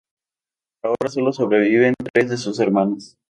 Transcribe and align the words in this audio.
Ahora 0.83 1.11
sólo 1.11 1.31
sobreviven 1.31 1.93
tres 2.11 2.31
de 2.31 2.37
sus 2.37 2.59
hermanas. 2.59 3.19